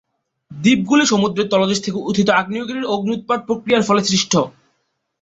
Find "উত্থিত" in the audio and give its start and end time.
2.01-2.27